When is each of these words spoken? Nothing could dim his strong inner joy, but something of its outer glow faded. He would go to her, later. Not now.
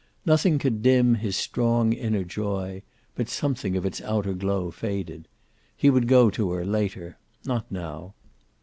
Nothing 0.25 0.57
could 0.57 0.81
dim 0.81 1.13
his 1.13 1.35
strong 1.37 1.93
inner 1.93 2.23
joy, 2.23 2.81
but 3.13 3.29
something 3.29 3.77
of 3.77 3.85
its 3.85 4.01
outer 4.01 4.33
glow 4.33 4.71
faded. 4.71 5.27
He 5.77 5.91
would 5.91 6.07
go 6.07 6.31
to 6.31 6.53
her, 6.53 6.65
later. 6.65 7.19
Not 7.45 7.71
now. 7.71 8.15